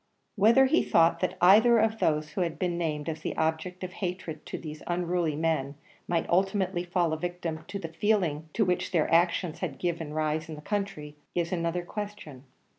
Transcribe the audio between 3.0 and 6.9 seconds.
as the object of hatred to these unruly men might ultimately